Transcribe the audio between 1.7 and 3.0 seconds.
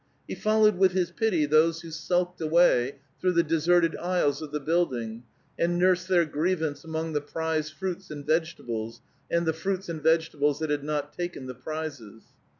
who sulked away